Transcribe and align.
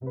Tem 0.00 0.06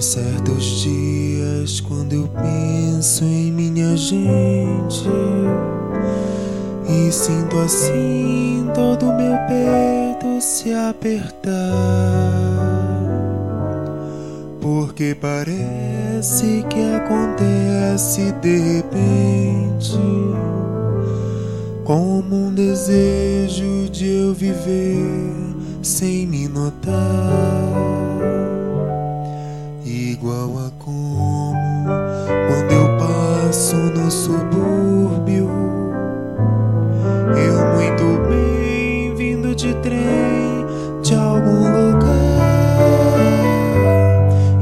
certos 0.00 0.82
dias 0.82 1.80
quando 1.80 2.12
eu 2.12 2.28
penso 2.28 3.24
em 3.24 3.50
gente 3.96 5.08
e 6.88 7.12
sinto 7.12 7.58
assim 7.58 8.68
todo 8.74 9.06
meu 9.06 9.36
peito 9.48 10.40
se 10.40 10.72
apertar, 10.72 11.52
porque 14.60 15.14
parece 15.14 16.64
que 16.68 16.94
acontece 16.94 18.32
de 18.40 18.58
repente, 18.58 19.98
como 21.84 22.48
um 22.48 22.54
desejo 22.54 23.88
de 23.90 24.08
eu 24.08 24.34
viver 24.34 24.98
sem 25.82 26.26
me 26.26 26.48
notar 26.48 27.91
passo 33.52 33.76
no 33.76 34.10
subúrbio. 34.10 35.50
Eu 37.36 37.66
muito 37.74 38.26
bem 38.26 39.14
vindo 39.14 39.54
de 39.54 39.74
trem 39.82 40.64
de 41.02 41.14
algum 41.14 41.64
lugar. 41.64 42.08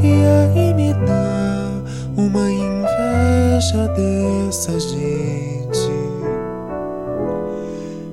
E 0.03 0.25
aí 0.25 0.75
me 0.75 0.93
dá 1.07 1.71
uma 2.17 2.51
inveja 2.51 3.87
dessa 3.95 4.81
gente 4.81 5.93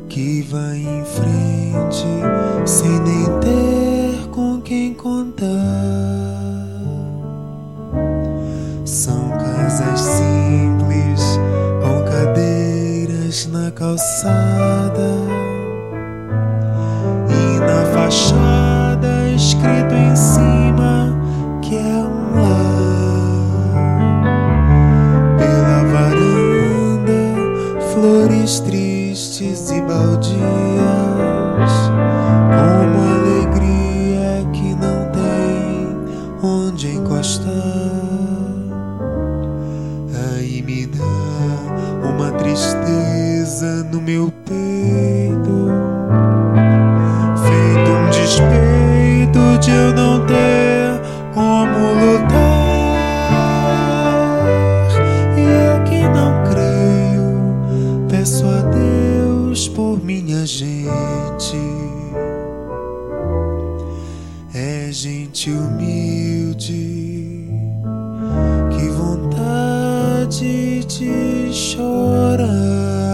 que 0.07 0.43
vai 0.43 0.77
em 0.77 1.03
frente 1.03 2.05
sem 2.65 2.99
nem 2.99 3.25
ter 3.39 4.29
com 4.29 4.61
quem 4.61 4.93
contar. 4.93 6.06
Calçada 13.97 15.09
e 17.29 17.59
na 17.59 17.83
fachada 17.93 19.31
escrito 19.35 19.95
em 19.95 20.15
cima 20.15 21.17
que 21.63 21.75
é 21.75 21.79
um 21.79 22.35
lar. 22.35 23.77
Pela 25.39 25.83
varanda, 25.91 27.21
flores 27.91 28.59
tristes 28.59 29.71
e 29.71 29.81
baldias, 29.81 30.29
como 32.53 32.97
alegria 33.15 34.45
que 34.53 34.75
não 34.75 35.09
tem 35.11 35.97
onde 36.43 36.97
encostar. 36.97 37.51
Aí 40.35 40.61
me 40.61 40.85
dá 40.85 41.26
no 43.97 44.03
meu 44.03 44.31
peito, 44.45 45.71
feito 47.47 47.89
um 47.89 48.09
despeito 48.11 49.57
de 49.59 49.71
eu 49.71 49.91
não 49.93 50.23
ter 50.27 51.01
como 51.33 51.95
lutar. 51.95 52.37
E 55.35 55.41
eu 55.41 55.83
que 55.85 56.01
não 56.09 56.43
creio, 56.51 58.05
peço 58.07 58.45
a 58.45 58.61
Deus 58.69 59.67
por 59.69 59.99
minha 60.03 60.45
gente. 60.45 61.57
É 64.53 64.91
gente 64.91 65.49
humilde. 65.49 66.85
Que 68.71 68.89
vontade 68.89 70.85
de 70.85 71.51
chorar. 71.51 73.06